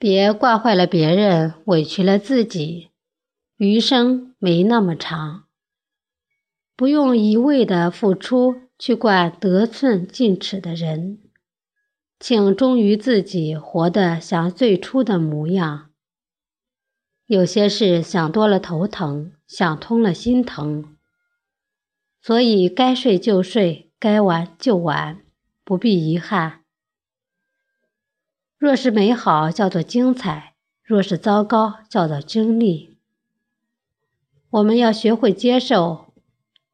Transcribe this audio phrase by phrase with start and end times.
[0.00, 2.88] 别惯坏了别人，委屈了自己。
[3.58, 5.44] 余生没那么长，
[6.74, 11.18] 不用一味的付出去惯得寸进尺的人，
[12.18, 15.90] 请忠于自己，活得像最初的模样。
[17.26, 20.96] 有些事想多了头疼，想通了心疼，
[22.22, 25.20] 所以该睡就睡，该玩就玩，
[25.62, 26.59] 不必遗憾。
[28.60, 30.52] 若是美好，叫做精彩；
[30.84, 32.98] 若是糟糕，叫做经历。
[34.50, 36.12] 我们要学会接受，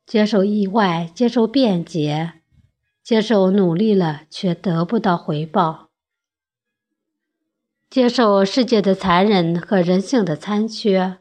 [0.04, 2.40] 接受意外，接受便捷，
[3.04, 5.90] 接受努力了却得不到回报，
[7.88, 11.18] 接受世界的残忍和人性的残缺，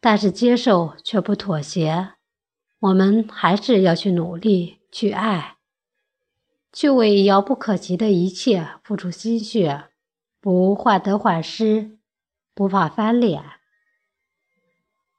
[0.00, 2.14] 但是接受却不妥协。
[2.80, 5.58] 我们还是要去努力，去爱，
[6.72, 9.86] 去为遥不可及的一切付出心血，
[10.40, 11.98] 不患得患失，
[12.54, 13.42] 不怕翻脸。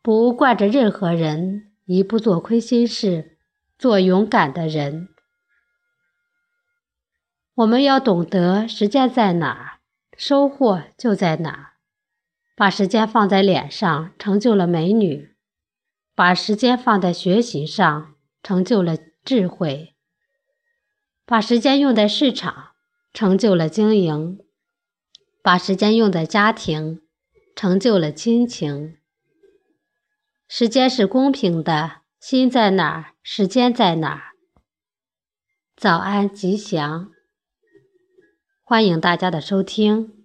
[0.01, 3.37] 不惯着任何人，一不做亏心事，
[3.77, 5.09] 做勇敢的人。
[7.55, 9.79] 我们要懂得，时间在哪儿，
[10.17, 11.67] 收获就在哪儿。
[12.55, 15.35] 把时间放在脸上，成就了美女；
[16.15, 19.93] 把时间放在学习上，成就了智慧；
[21.31, 22.71] 把时间用在市场，
[23.13, 24.39] 成就了经营；
[25.41, 27.03] 把时间用在家庭，
[27.55, 28.97] 成就了亲情。
[30.49, 34.33] 时间是公平的，心在哪儿，时间在哪儿。
[35.77, 37.09] 早安，吉祥！
[38.61, 40.20] 欢迎大家的收听。